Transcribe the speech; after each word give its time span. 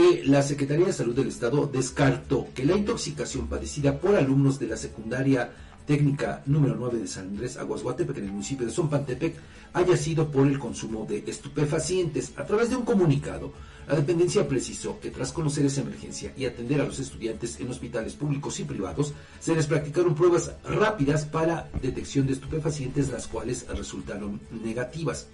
que 0.00 0.22
la 0.24 0.42
Secretaría 0.42 0.86
de 0.86 0.92
Salud 0.94 1.14
del 1.14 1.28
Estado 1.28 1.68
descartó 1.70 2.48
que 2.54 2.64
la 2.64 2.74
intoxicación 2.74 3.48
padecida 3.48 3.98
por 4.00 4.16
alumnos 4.16 4.58
de 4.58 4.66
la 4.66 4.78
secundaria 4.78 5.52
técnica 5.86 6.42
número 6.46 6.74
9 6.74 7.00
de 7.00 7.06
San 7.06 7.28
Andrés 7.28 7.58
Aguasguatepec 7.58 8.16
en 8.16 8.24
el 8.24 8.32
municipio 8.32 8.66
de 8.66 8.72
Zompantepec 8.72 9.36
haya 9.74 9.96
sido 9.98 10.30
por 10.30 10.46
el 10.46 10.58
consumo 10.58 11.04
de 11.04 11.22
estupefacientes. 11.26 12.32
A 12.36 12.46
través 12.46 12.70
de 12.70 12.76
un 12.76 12.84
comunicado, 12.84 13.52
la 13.86 13.94
dependencia 13.94 14.48
precisó 14.48 14.98
que 15.00 15.10
tras 15.10 15.32
conocer 15.32 15.66
esa 15.66 15.82
emergencia 15.82 16.32
y 16.34 16.46
atender 16.46 16.80
a 16.80 16.86
los 16.86 16.98
estudiantes 16.98 17.60
en 17.60 17.68
hospitales 17.68 18.14
públicos 18.14 18.58
y 18.58 18.64
privados, 18.64 19.12
se 19.38 19.54
les 19.54 19.66
practicaron 19.66 20.14
pruebas 20.14 20.52
rápidas 20.64 21.26
para 21.26 21.68
detección 21.82 22.26
de 22.26 22.32
estupefacientes, 22.32 23.10
las 23.10 23.26
cuales 23.26 23.66
resultaron 23.68 24.40
negativas. 24.64 25.26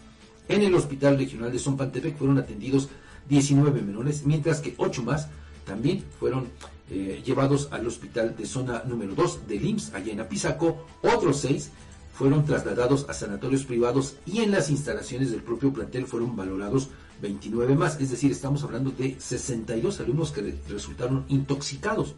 En 0.49 0.63
el 0.63 0.75
Hospital 0.75 1.19
Regional 1.19 1.53
de 1.53 1.59
Zompantepec 1.59 2.17
fueron 2.17 2.39
atendidos 2.39 2.89
19 3.29 3.83
menores, 3.83 4.25
mientras 4.25 4.61
que 4.61 4.75
8 4.77 5.03
más 5.03 5.29
también 5.65 6.05
fueron 6.19 6.49
eh, 6.89 7.23
llevados 7.25 7.69
al 7.73 7.87
hospital 7.87 8.37
de 8.37 8.47
zona 8.47 8.85
número 8.87 9.15
2 9.15 9.49
de 9.49 9.57
IMSS, 9.57 9.95
allá 9.95 10.13
en 10.13 10.21
Apizaco. 10.21 10.87
Otros 11.03 11.41
6 11.41 11.71
fueron 12.15 12.45
trasladados 12.47 13.07
a 13.09 13.15
sanatorios 13.15 13.65
privados 13.65 14.17
y 14.25 14.41
en 14.41 14.53
las 14.53 14.71
instalaciones 14.71 15.31
del 15.31 15.43
propio 15.43 15.73
plantel 15.73 16.07
fueron 16.07 16.37
valorados 16.37 16.89
29 17.21 17.75
más, 17.75 18.01
es 18.01 18.11
decir, 18.11 18.31
estamos 18.31 18.63
hablando 18.63 18.91
de 18.91 19.17
62 19.19 20.01
alumnos 20.01 20.33
que 20.33 20.59
resultaron 20.69 21.25
intoxicados. 21.29 22.15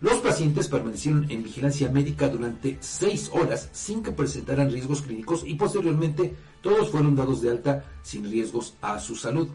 Los 0.00 0.18
pacientes 0.18 0.66
permanecieron 0.66 1.30
en 1.30 1.44
vigilancia 1.44 1.88
médica 1.88 2.28
durante 2.28 2.76
6 2.80 3.30
horas 3.34 3.68
sin 3.72 4.02
que 4.02 4.10
presentaran 4.10 4.70
riesgos 4.70 5.02
clínicos 5.02 5.44
y 5.46 5.54
posteriormente 5.54 6.34
todos 6.60 6.90
fueron 6.90 7.14
dados 7.14 7.40
de 7.40 7.50
alta 7.50 7.84
sin 8.02 8.28
riesgos 8.28 8.74
a 8.82 8.98
su 8.98 9.14
salud. 9.14 9.48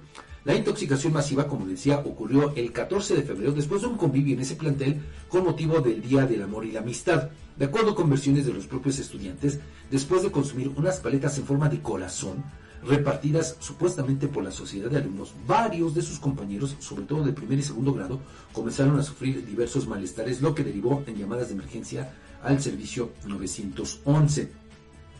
La 0.48 0.56
intoxicación 0.56 1.12
masiva, 1.12 1.46
como 1.46 1.66
decía, 1.66 2.00
ocurrió 2.00 2.56
el 2.56 2.72
14 2.72 3.18
de 3.18 3.24
febrero 3.24 3.52
después 3.52 3.82
de 3.82 3.88
un 3.88 3.98
convivio 3.98 4.34
en 4.34 4.40
ese 4.40 4.56
plantel 4.56 5.02
con 5.28 5.44
motivo 5.44 5.82
del 5.82 6.02
Día 6.02 6.26
del 6.26 6.42
Amor 6.42 6.64
y 6.64 6.72
la 6.72 6.80
Amistad. 6.80 7.31
De 7.58 7.66
acuerdo 7.66 7.94
con 7.94 8.09
versiones 8.09 8.45
de 8.45 8.53
los 8.53 8.66
propios 8.66 8.98
estudiantes, 8.98 9.59
después 9.92 10.23
de 10.23 10.31
consumir 10.31 10.72
unas 10.78 11.02
paletas 11.02 11.38
en 11.38 11.44
forma 11.44 11.68
de 11.68 11.81
corazón, 11.81 12.45
repartidas 12.81 13.58
supuestamente 13.59 14.30
por 14.30 14.42
la 14.42 14.52
sociedad 14.52 14.90
de 14.90 15.00
alumnos, 15.00 15.34
varios 15.45 15.94
de 15.94 16.02
sus 16.02 16.18
compañeros, 16.18 16.78
sobre 16.80 17.03
todo 17.03 17.25
de 17.25 17.34
primer 17.34 17.59
y 17.59 17.64
segundo 17.64 17.92
grado, 17.92 18.22
comenzaron 18.53 18.98
a 18.98 19.03
sufrir 19.03 19.45
diversos 19.45 19.86
malestares, 19.86 20.42
lo 20.42 20.56
que 20.56 20.64
derivó 20.64 21.03
en 21.08 21.18
llamadas 21.18 21.50
de 21.50 21.56
emergencia 21.56 22.14
al 22.42 22.62
servicio 22.62 23.12
911. 23.25 24.50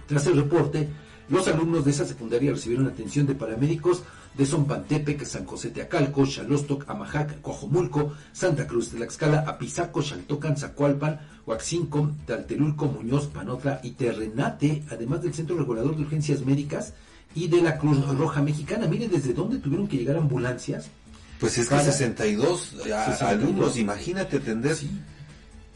Tras 0.08 0.26
el 0.26 0.38
reporte, 0.38 0.88
los 1.28 1.50
alumnos 1.50 1.84
de 1.84 1.92
esa 1.92 2.06
secundaria 2.06 2.54
recibieron 2.54 2.88
atención 2.88 3.28
de 3.28 3.36
paramédicos 3.36 4.04
de 4.38 4.46
Zompantepec, 4.46 5.26
San 5.26 5.46
José 5.46 5.72
Teacalco, 5.72 6.26
Xalostoc, 6.26 6.88
Amajac, 6.88 7.42
Coajomulco, 7.42 8.14
Santa 8.32 8.68
Cruz 8.68 8.92
de 8.92 9.00
la 9.00 9.06
Escala, 9.06 9.44
Apizaco, 9.48 10.02
Xaltocan, 10.02 10.56
Zacualpan, 10.56 11.20
Huaxinco, 11.46 12.12
Taltelulco, 12.26 12.86
Muñoz, 12.86 13.28
Panotla 13.28 13.80
y 13.84 13.92
Terrenate, 13.92 14.84
además 14.92 15.24
del 15.24 15.34
Centro 15.34 15.58
Regulador 15.58 15.96
de 15.96 16.04
Urgencias 16.04 16.46
Médicas 16.46 16.94
y 17.34 17.48
de 17.48 17.62
la 17.62 17.78
Cruz 17.78 18.08
Roja 18.08 18.42
Mexicana. 18.42 18.88
Miren 18.88 19.10
desde 19.10 19.34
dónde 19.34 19.58
tuvieron 19.58 19.88
que 19.88 19.98
llegar 19.98 20.18
ambulancias. 20.18 20.90
Pues 21.40 21.58
es 21.58 21.70
que 21.70 21.80
62, 21.80 22.76
alumnos, 23.22 23.78
imagínate 23.78 24.38
atender. 24.38 24.78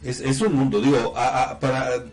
Es, 0.02 0.20
es 0.20 0.40
un 0.40 0.54
mundo, 0.54 0.80
digo, 0.80 1.14
para 1.14 2.04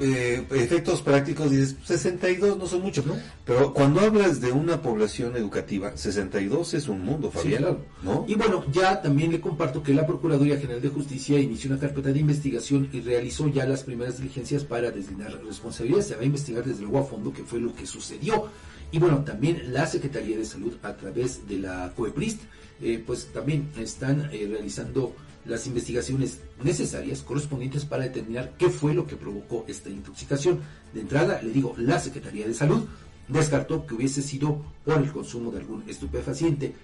eh, 0.00 0.46
efectos 0.50 1.02
prácticos 1.02 1.50
dices 1.50 1.76
62 1.84 2.58
no 2.58 2.66
son 2.66 2.82
muchos, 2.82 3.06
¿no? 3.06 3.16
Pero 3.44 3.72
cuando 3.72 4.00
hablas 4.00 4.40
de 4.40 4.52
una 4.52 4.82
población 4.82 5.36
educativa, 5.36 5.96
62 5.96 6.74
es 6.74 6.88
un 6.88 7.04
mundo, 7.04 7.30
Fabián, 7.30 7.78
¿no? 8.02 8.24
Y 8.28 8.34
bueno, 8.34 8.64
ya 8.70 9.00
también 9.00 9.32
le 9.32 9.40
comparto 9.40 9.82
que 9.82 9.94
la 9.94 10.06
Procuraduría 10.06 10.58
General 10.58 10.80
de 10.80 10.88
Justicia 10.88 11.38
inició 11.38 11.70
una 11.70 11.80
carpeta 11.80 12.12
de 12.12 12.20
investigación 12.20 12.88
y 12.92 13.00
realizó 13.00 13.48
ya 13.48 13.66
las 13.66 13.82
primeras 13.82 14.18
diligencias 14.18 14.64
para 14.64 14.90
designar 14.90 15.42
responsabilidades. 15.44 16.06
Se 16.06 16.16
va 16.16 16.22
a 16.22 16.26
investigar 16.26 16.64
desde 16.64 16.82
luego 16.82 16.98
a 16.98 17.04
fondo 17.04 17.32
qué 17.32 17.42
fue 17.42 17.60
lo 17.60 17.74
que 17.74 17.86
sucedió. 17.86 18.48
Y 18.90 18.98
bueno, 18.98 19.24
también 19.24 19.72
la 19.72 19.86
Secretaría 19.86 20.36
de 20.36 20.44
Salud 20.44 20.74
a 20.82 20.96
través 20.96 21.48
de 21.48 21.58
la 21.58 21.92
COEPRIST, 21.96 22.42
eh, 22.82 23.02
pues 23.04 23.28
también 23.32 23.70
están 23.78 24.28
eh, 24.32 24.46
realizando 24.50 25.14
las 25.44 25.66
investigaciones 25.66 26.40
necesarias 26.62 27.22
correspondientes 27.22 27.84
para 27.84 28.04
determinar 28.04 28.54
qué 28.58 28.70
fue 28.70 28.94
lo 28.94 29.06
que 29.06 29.16
provocó 29.16 29.64
esta 29.68 29.90
intoxicación. 29.90 30.60
De 30.92 31.00
entrada, 31.00 31.40
le 31.42 31.50
digo, 31.50 31.74
la 31.76 31.98
Secretaría 31.98 32.46
de 32.46 32.54
Salud 32.54 32.84
descartó 33.28 33.86
que 33.86 33.94
hubiese 33.94 34.22
sido 34.22 34.62
por 34.84 34.98
el 34.98 35.12
consumo 35.12 35.50
de 35.50 35.58
algún 35.58 35.84
estupefaciente. 35.88 36.74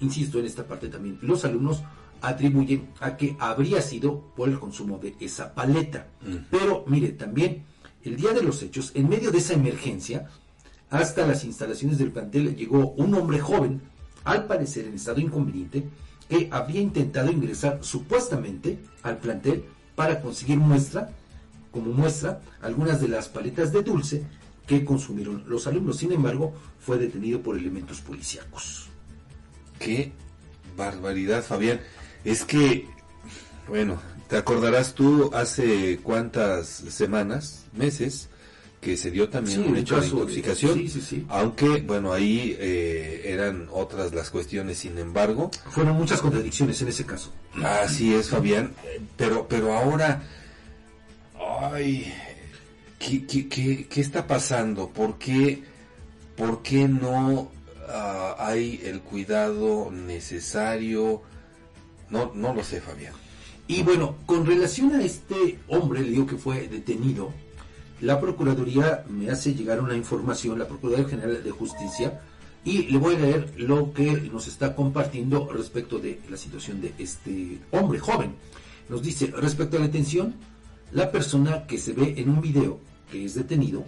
Insisto 0.00 0.38
en 0.38 0.46
esta 0.46 0.66
parte 0.66 0.88
también, 0.88 1.18
los 1.22 1.44
alumnos 1.44 1.82
atribuyen 2.20 2.88
a 3.00 3.16
que 3.16 3.36
habría 3.38 3.80
sido 3.80 4.32
por 4.34 4.48
el 4.48 4.58
consumo 4.58 4.98
de 4.98 5.14
esa 5.20 5.54
paleta. 5.54 6.08
Mm. 6.22 6.36
Pero 6.50 6.84
mire, 6.86 7.10
también 7.10 7.64
el 8.02 8.16
día 8.16 8.32
de 8.32 8.42
los 8.42 8.62
hechos, 8.62 8.92
en 8.94 9.08
medio 9.08 9.30
de 9.30 9.38
esa 9.38 9.54
emergencia, 9.54 10.28
hasta 10.90 11.26
las 11.26 11.44
instalaciones 11.44 11.98
del 11.98 12.12
plantel 12.12 12.54
llegó 12.54 12.90
un 12.92 13.14
hombre 13.14 13.40
joven, 13.40 13.82
al 14.24 14.46
parecer 14.46 14.86
en 14.86 14.94
estado 14.94 15.20
inconveniente, 15.20 15.84
que 16.28 16.48
había 16.50 16.80
intentado 16.80 17.30
ingresar 17.30 17.78
supuestamente 17.82 18.78
al 19.02 19.18
plantel 19.18 19.64
para 19.94 20.20
conseguir 20.20 20.58
muestra, 20.58 21.10
como 21.70 21.92
muestra, 21.92 22.40
algunas 22.62 23.00
de 23.00 23.08
las 23.08 23.28
paletas 23.28 23.72
de 23.72 23.82
dulce 23.82 24.24
que 24.66 24.84
consumieron 24.84 25.44
los 25.46 25.66
alumnos. 25.66 25.98
Sin 25.98 26.12
embargo, 26.12 26.54
fue 26.80 26.98
detenido 26.98 27.40
por 27.40 27.56
elementos 27.56 28.00
policíacos. 28.00 28.88
Qué 29.78 30.12
barbaridad, 30.76 31.42
Fabián. 31.42 31.80
Es 32.24 32.44
que, 32.44 32.88
bueno, 33.68 34.00
te 34.28 34.36
acordarás 34.36 34.94
tú 34.94 35.30
hace 35.34 35.98
cuántas 36.02 36.66
semanas, 36.66 37.66
meses, 37.74 38.30
que 38.84 38.98
se 38.98 39.10
dio 39.10 39.30
también 39.30 39.64
un 39.64 39.78
hecho 39.78 39.98
de 39.98 40.06
intoxicación, 40.06 40.86
aunque 41.30 41.80
bueno 41.80 42.12
ahí 42.12 42.54
eh, 42.60 43.22
eran 43.24 43.66
otras 43.72 44.12
las 44.12 44.28
cuestiones, 44.28 44.76
sin 44.76 44.98
embargo 44.98 45.50
fueron 45.70 45.96
muchas 45.96 46.20
contradicciones 46.20 46.82
en 46.82 46.88
ese 46.88 47.06
caso. 47.06 47.32
Así 47.62 48.12
es, 48.12 48.28
Fabián, 48.28 48.74
pero 49.16 49.48
pero 49.48 49.72
ahora, 49.72 50.22
ay, 51.62 52.12
¿qué, 52.98 53.26
qué, 53.26 53.88
qué, 53.88 54.00
está 54.02 54.26
pasando? 54.26 54.90
¿Por 54.90 55.16
qué, 55.18 55.62
por 56.36 56.60
qué 56.60 56.86
no 56.86 57.50
ah, 57.88 58.36
hay 58.38 58.82
el 58.84 59.00
cuidado 59.00 59.90
necesario? 59.90 61.22
No, 62.10 62.32
no 62.34 62.52
lo 62.52 62.62
sé, 62.62 62.82
Fabián. 62.82 63.14
Y 63.66 63.82
bueno, 63.82 64.16
con 64.26 64.44
relación 64.44 64.94
a 64.94 65.02
este 65.02 65.58
hombre, 65.68 66.02
le 66.02 66.10
digo 66.10 66.26
que 66.26 66.36
fue 66.36 66.68
detenido, 66.68 67.32
la 68.04 68.20
Procuraduría 68.20 69.04
me 69.08 69.30
hace 69.30 69.54
llegar 69.54 69.80
una 69.80 69.96
información, 69.96 70.58
la 70.58 70.68
Procuraduría 70.68 71.08
General 71.08 71.42
de 71.42 71.50
Justicia, 71.50 72.20
y 72.62 72.82
le 72.84 72.98
voy 72.98 73.14
a 73.14 73.18
leer 73.18 73.54
lo 73.56 73.92
que 73.94 74.12
nos 74.30 74.46
está 74.46 74.76
compartiendo 74.76 75.50
respecto 75.50 75.98
de 75.98 76.20
la 76.28 76.36
situación 76.36 76.82
de 76.82 76.92
este 76.98 77.60
hombre 77.70 77.98
joven. 77.98 78.34
Nos 78.90 79.02
dice, 79.02 79.28
respecto 79.28 79.76
a 79.76 79.80
la 79.80 79.86
detención, 79.86 80.34
la 80.92 81.10
persona 81.10 81.66
que 81.66 81.78
se 81.78 81.94
ve 81.94 82.14
en 82.18 82.28
un 82.28 82.42
video 82.42 82.78
que 83.10 83.24
es 83.24 83.34
detenido 83.34 83.84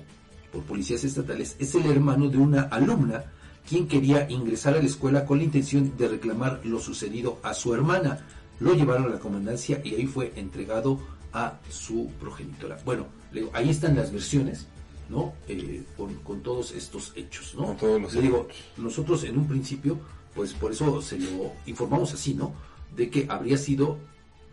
por 0.50 0.62
policías 0.62 1.05
estatales 1.05 1.56
es 1.59 1.75
el 1.75 1.84
hermano 1.87 2.28
de 2.28 2.38
una 2.38 2.62
alumna 2.62 3.25
quien 3.69 3.87
quería 3.87 4.31
ingresar 4.31 4.75
a 4.75 4.78
la 4.78 4.87
escuela 4.87 5.26
con 5.26 5.38
la 5.38 5.44
intención 5.44 5.94
de 5.99 6.09
reclamar 6.09 6.60
lo 6.65 6.78
sucedido 6.78 7.38
a 7.43 7.53
su 7.53 7.75
hermana. 7.75 8.21
Lo 8.60 8.72
llevaron 8.72 9.05
a 9.05 9.15
la 9.15 9.19
comandancia 9.19 9.82
y 9.84 9.94
ahí 9.94 10.06
fue 10.06 10.32
entregado 10.37 11.00
a 11.32 11.59
su 11.69 12.10
progenitora. 12.19 12.78
Bueno, 12.84 13.06
ahí 13.53 13.70
están 13.70 13.97
las 13.97 14.12
versiones, 14.12 14.66
¿no? 15.09 15.34
Eh, 15.48 15.82
con, 15.97 16.41
todos 16.42 16.72
estos 16.72 17.12
hechos, 17.16 17.54
¿no? 17.54 17.66
Con 17.66 17.76
todos 17.76 18.03
los 18.03 18.14
Le 18.14 18.22
digo, 18.22 18.48
nosotros 18.76 19.25
en 19.25 19.38
un 19.38 19.47
principio, 19.47 19.98
pues 20.34 20.53
por 20.53 20.72
eso 20.72 21.00
se 21.03 21.19
lo 21.19 21.53
informamos 21.66 22.12
así, 22.12 22.34
¿no? 22.34 22.54
De 22.94 23.11
que 23.11 23.26
habría 23.28 23.56
sido, 23.56 23.99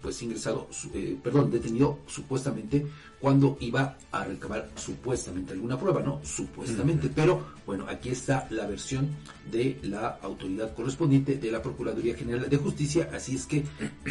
pues 0.02 0.22
ingresado, 0.22 0.68
eh, 0.94 1.18
perdón, 1.24 1.50
detenido 1.50 2.00
supuestamente 2.08 2.86
cuando 3.20 3.58
iba 3.62 3.98
a 4.12 4.26
recabar 4.26 4.70
supuestamente 4.76 5.54
alguna 5.54 5.80
prueba, 5.80 6.02
¿no? 6.02 6.20
Supuestamente, 6.24 7.10
pero 7.14 7.42
bueno, 7.66 7.86
aquí 7.88 8.10
está 8.10 8.48
la 8.50 8.68
versión 8.68 9.10
de 9.50 9.80
la 9.84 10.20
autoridad 10.22 10.76
correspondiente 10.76 11.38
de 11.38 11.52
la 11.52 11.62
Procuraduría 11.62 12.16
General 12.16 12.50
de 12.50 12.58
Justicia, 12.58 13.10
así 13.14 13.36
es 13.36 13.46
que, 13.46 13.64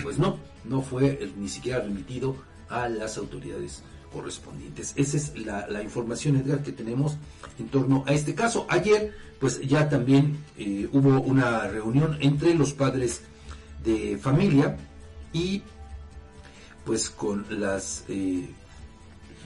pues 0.03 0.19
no, 0.19 0.39
no 0.65 0.81
fue 0.81 1.31
ni 1.37 1.49
siquiera 1.49 1.81
remitido 1.81 2.37
a 2.71 2.89
las 2.89 3.19
autoridades 3.19 3.83
correspondientes. 4.13 4.93
Esa 4.97 5.17
es 5.17 5.33
la, 5.37 5.83
información, 5.83 6.37
Edgar, 6.37 6.63
que 6.63 6.73
tenemos 6.73 7.17
en 7.59 7.69
torno 7.69 8.05
a 8.07 8.13
este 8.13 8.35
caso. 8.35 8.67
Ayer, 8.69 9.15
pues 9.41 9.61
ya 9.61 9.89
también 9.89 10.39
eh, 10.59 10.89
hubo 10.93 11.21
una 11.21 11.67
reunión 11.69 12.19
entre 12.21 12.55
los 12.55 12.73
padres 12.73 13.23
de 13.85 14.19
familia 14.19 14.77
y 15.33 15.63
pues 16.85 17.11
con 17.11 17.47
las 17.49 18.05
eh, 18.09 18.49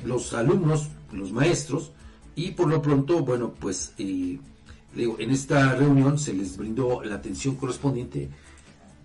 los 0.05 0.33
alumnos, 0.35 0.89
los 1.13 1.33
maestros, 1.33 1.93
y 2.35 2.51
por 2.53 2.69
lo 2.69 2.83
pronto, 2.83 3.25
bueno, 3.25 3.55
pues 3.59 3.95
eh, 3.99 4.39
en 4.95 5.31
esta 5.31 5.75
reunión 5.75 6.19
se 6.19 6.33
les 6.33 6.57
brindó 6.57 7.03
la 7.03 7.17
atención 7.17 7.57
correspondiente 7.57 8.29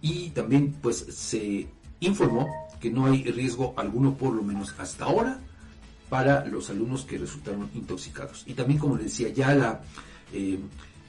y 0.02 0.30
también 0.30 0.76
pues 0.82 0.98
se 0.98 1.68
informó 2.00 2.48
que 2.80 2.90
no 2.90 3.06
hay 3.06 3.24
riesgo 3.24 3.74
alguno, 3.78 4.16
por 4.16 4.34
lo 4.34 4.44
menos 4.44 4.74
hasta 4.78 5.06
ahora, 5.06 5.40
para 6.12 6.46
los 6.46 6.70
alumnos 6.70 7.06
que 7.06 7.18
resultaron 7.18 7.70
intoxicados. 7.74 8.44
Y 8.46 8.54
también, 8.54 8.78
como 8.78 8.98
les 8.98 9.06
decía, 9.06 9.30
ya 9.30 9.56
la 9.56 9.80
eh, 10.34 10.60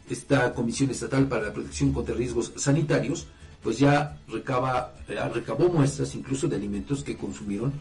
esta 0.08 0.54
Comisión 0.54 0.90
Estatal 0.90 1.26
para 1.26 1.48
la 1.48 1.52
Protección 1.52 1.92
contra 1.92 2.14
Riesgos 2.14 2.52
Sanitarios, 2.54 3.26
pues 3.64 3.80
ya 3.80 4.20
recaba, 4.28 4.94
eh, 5.08 5.18
recabó 5.34 5.68
muestras 5.70 6.14
incluso 6.14 6.46
de 6.46 6.54
alimentos 6.54 7.02
que 7.02 7.16
consumieron 7.16 7.72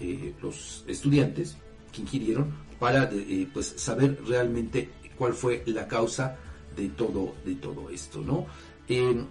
eh, 0.00 0.32
los 0.40 0.82
estudiantes 0.88 1.58
que 1.92 2.00
ingirieron 2.00 2.50
para 2.80 3.10
pues 3.52 3.74
saber 3.76 4.18
realmente 4.26 4.88
cuál 5.18 5.34
fue 5.34 5.62
la 5.66 5.86
causa 5.86 6.38
de 6.74 6.88
todo 6.88 7.34
de 7.44 7.54
todo 7.56 7.90
esto, 7.90 8.22
¿no? 8.22 8.46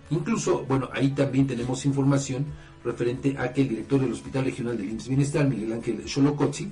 incluso, 0.10 0.64
bueno, 0.66 0.90
ahí 0.94 1.10
también 1.10 1.46
tenemos 1.46 1.86
información 1.86 2.46
referente 2.84 3.36
a 3.38 3.52
que 3.52 3.62
el 3.62 3.70
director 3.70 4.00
del 4.00 4.14
Hospital 4.14 4.46
Regional 4.46 4.78
del 4.78 4.90
IMSS 4.90 5.08
Bienestar, 5.10 5.48
Miguel 5.48 5.74
Ángel 5.74 6.08
Xolocotzi, 6.08 6.72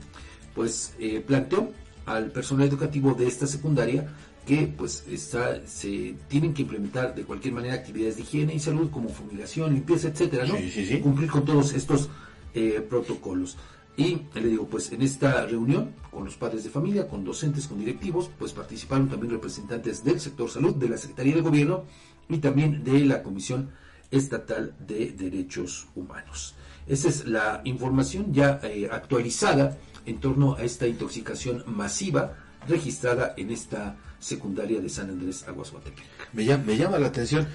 pues 0.59 0.93
eh, 0.99 1.23
planteó 1.25 1.71
al 2.05 2.31
personal 2.31 2.67
educativo 2.67 3.13
de 3.13 3.27
esta 3.27 3.47
secundaria 3.47 4.09
que 4.45 4.67
pues 4.67 5.05
está, 5.09 5.65
se 5.65 6.15
tienen 6.27 6.53
que 6.53 6.63
implementar 6.63 7.15
de 7.15 7.23
cualquier 7.23 7.53
manera 7.53 7.75
actividades 7.75 8.17
de 8.17 8.23
higiene 8.23 8.55
y 8.55 8.59
salud 8.59 8.91
como 8.91 9.07
fumigación, 9.07 9.73
limpieza, 9.73 10.09
etcétera, 10.09 10.45
¿no? 10.45 10.55
Cumplir 11.01 11.29
con 11.29 11.45
todos 11.45 11.71
estos 11.73 12.09
eh, 12.53 12.85
protocolos. 12.89 13.55
Y 13.95 14.23
le 14.33 14.49
digo, 14.49 14.67
pues 14.67 14.91
en 14.91 15.01
esta 15.01 15.45
reunión 15.45 15.91
con 16.11 16.25
los 16.25 16.35
padres 16.35 16.65
de 16.65 16.69
familia, 16.69 17.07
con 17.07 17.23
docentes, 17.23 17.65
con 17.65 17.79
directivos, 17.79 18.29
pues 18.37 18.51
participaron 18.51 19.07
también 19.07 19.31
representantes 19.31 20.03
del 20.03 20.19
sector 20.19 20.49
salud, 20.49 20.75
de 20.75 20.89
la 20.89 20.97
Secretaría 20.97 21.35
de 21.35 21.41
Gobierno 21.41 21.85
y 22.27 22.39
también 22.39 22.83
de 22.83 22.99
la 23.05 23.23
Comisión 23.23 23.69
Estatal 24.11 24.75
de 24.79 25.11
Derechos 25.11 25.87
Humanos. 25.95 26.55
Esa 26.87 27.09
es 27.09 27.25
la 27.25 27.61
información 27.65 28.33
ya 28.33 28.59
eh, 28.63 28.89
actualizada 28.91 29.77
en 30.05 30.19
torno 30.19 30.55
a 30.55 30.63
esta 30.63 30.87
intoxicación 30.87 31.63
masiva 31.67 32.35
registrada 32.67 33.33
en 33.37 33.51
esta 33.51 33.95
secundaria 34.19 34.81
de 34.81 34.89
San 34.89 35.09
Andrés 35.09 35.47
Aguasguatepec. 35.47 36.05
Me 36.33 36.45
llama, 36.45 36.63
me 36.65 36.77
llama 36.77 36.99
la 36.99 37.07
atención. 37.07 37.47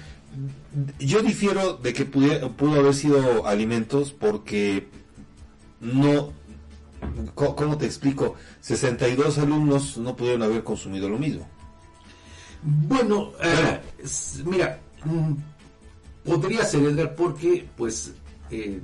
Yo 0.99 1.21
difiero 1.21 1.73
de 1.77 1.93
que 1.93 2.05
pudo 2.05 2.79
haber 2.79 2.93
sido 2.93 3.45
alimentos 3.45 4.11
porque 4.11 4.87
no, 5.79 6.33
¿cómo 7.35 7.77
te 7.77 7.85
explico? 7.85 8.35
62 8.61 9.37
alumnos 9.37 9.97
no 9.97 10.15
pudieron 10.15 10.43
haber 10.43 10.63
consumido 10.63 11.07
lo 11.07 11.17
mismo. 11.17 11.47
Bueno, 12.63 13.31
eh, 13.43 13.79
mira, 14.43 14.79
mm, 15.05 15.33
podría 16.25 16.65
ser 16.65 16.83
Edgar 16.83 17.15
porque 17.15 17.67
pues 17.77 18.13
eh, 18.51 18.81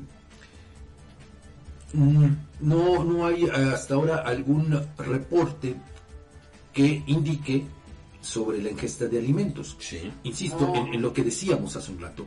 no, 1.94 3.04
no 3.04 3.26
hay 3.26 3.46
hasta 3.50 3.96
ahora 3.96 4.18
algún 4.18 4.80
reporte 4.98 5.76
que 6.72 7.04
indique 7.08 7.66
sobre 8.22 8.62
la 8.62 8.70
ingesta 8.70 9.08
de 9.08 9.18
alimentos. 9.18 9.76
Insisto 10.24 10.74
en, 10.76 10.94
en, 10.94 11.02
lo 11.02 11.12
que 11.12 11.24
decíamos 11.24 11.76
hace 11.76 11.92
un 11.92 12.00
rato. 12.00 12.26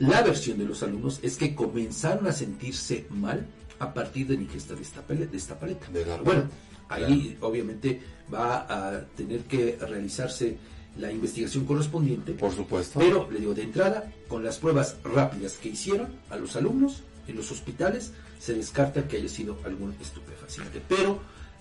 La 0.00 0.22
versión 0.22 0.58
de 0.58 0.64
los 0.64 0.82
alumnos 0.82 1.20
es 1.22 1.36
que 1.36 1.54
comenzaron 1.54 2.26
a 2.26 2.32
sentirse 2.32 3.06
mal 3.10 3.46
a 3.78 3.92
partir 3.92 4.26
de 4.26 4.36
la 4.36 4.42
ingesta 4.42 4.74
de 4.74 4.82
esta, 4.82 5.02
de 5.02 5.36
esta 5.36 5.58
paleta. 5.58 5.86
bueno, 6.24 6.48
ahí 6.88 7.36
obviamente 7.40 8.00
va 8.32 8.66
a 8.68 9.04
tener 9.16 9.40
que 9.42 9.78
realizarse 9.80 10.56
la 10.98 11.10
investigación 11.10 11.64
correspondiente. 11.64 12.32
Por 12.32 12.54
supuesto. 12.54 12.98
Pero, 12.98 13.30
le 13.30 13.40
digo, 13.40 13.54
de 13.54 13.62
entrada, 13.62 14.12
con 14.28 14.44
las 14.44 14.58
pruebas 14.58 14.96
rápidas 15.02 15.54
que 15.54 15.70
hicieron 15.70 16.08
a 16.30 16.36
los 16.36 16.56
alumnos 16.56 17.02
en 17.26 17.36
los 17.36 17.50
hospitales, 17.50 18.12
se 18.38 18.54
descarta 18.54 19.08
que 19.08 19.16
haya 19.16 19.28
sido 19.28 19.58
algún 19.64 19.94
estupefaciente. 20.00 20.80
Pero 20.88 21.20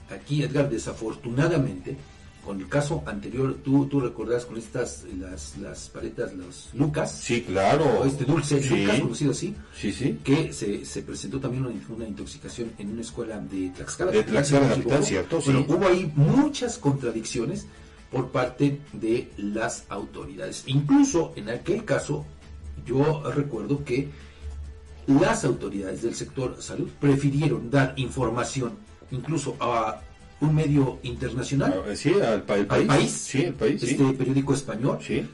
aquí, 0.10 0.44
Edgar, 0.44 0.70
desafortunadamente, 0.70 1.98
con 2.46 2.60
el 2.60 2.68
caso 2.68 3.04
anterior, 3.06 3.56
tú, 3.64 3.88
tú 3.88 4.02
recordás 4.02 4.46
con 4.46 4.58
estas, 4.58 5.06
las, 5.18 5.58
las 5.58 5.88
paletas, 5.90 6.34
los 6.34 6.70
Lucas. 6.74 7.18
Sí, 7.24 7.42
claro. 7.42 8.04
este 8.04 8.26
dulce 8.26 8.62
Lucas, 8.62 9.00
conocido 9.00 9.32
así. 9.32 9.56
Sí, 9.76 9.94
sí. 9.94 10.20
Que 10.24 10.52
se, 10.52 10.86
se 10.86 11.04
presentó 11.04 11.40
también 11.40 11.66
una, 11.66 12.06
intoxicación 12.06 12.74
en 12.78 12.92
una 12.92 13.02
escuela 13.02 13.40
de 13.40 13.70
Tlaxcala. 13.70 14.12
De 14.12 14.24
Tlaxcala, 14.24 15.02
cierto, 15.02 15.40
Pero 15.46 15.66
hubo 15.68 15.88
ahí 15.88 16.12
muchas 16.16 16.78
contradicciones 16.78 17.66
por 18.14 18.30
parte 18.30 18.80
de 18.94 19.32
las 19.38 19.86
autoridades. 19.90 20.64
Incluso 20.68 21.34
en 21.36 21.50
aquel 21.50 21.84
caso, 21.84 22.26
yo 22.86 23.24
recuerdo 23.32 23.84
que 23.84 24.10
las 25.08 25.44
autoridades 25.44 26.04
del 26.04 26.14
sector 26.14 26.62
salud 26.62 26.90
prefirieron 27.00 27.70
dar 27.70 27.94
información 27.98 28.74
incluso 29.12 29.58
a 29.60 30.02
un 30.42 30.56
medio 30.56 31.00
internacional. 31.04 31.84
Ah, 31.90 31.96
sí, 31.96 32.14
al, 32.14 32.44
país. 32.44 33.12
Sí, 33.12 33.44
el 33.44 33.54
país. 33.54 33.82
Este 33.82 34.14
periódico 34.14 34.54
español. 34.54 35.00
Sí. 35.02 35.28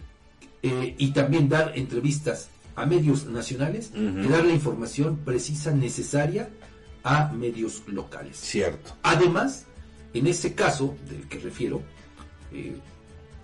Eh, 0.62 0.96
y 0.98 1.12
también 1.12 1.50
dar 1.50 1.74
entrevistas 1.76 2.50
a 2.76 2.86
medios 2.86 3.26
nacionales 3.26 3.92
y 3.94 4.28
dar 4.28 4.46
la 4.46 4.54
información 4.54 5.18
precisa 5.26 5.72
necesaria 5.72 6.50
a 7.04 7.32
medios 7.32 7.84
locales. 7.88 8.38
Cierto. 8.38 8.96
Además, 9.04 9.66
en 10.14 10.28
ese 10.28 10.54
caso 10.54 10.96
del 11.10 11.28
que 11.28 11.40
refiero, 11.40 11.82
eh, 12.52 12.78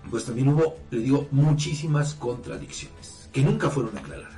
pues 0.10 0.26
también 0.26 0.50
hubo, 0.50 0.78
le 0.92 1.00
digo, 1.00 1.28
muchísimas 1.32 2.14
contradicciones 2.14 3.30
que 3.32 3.42
nunca 3.42 3.70
fueron 3.70 3.98
aclaradas. 3.98 4.35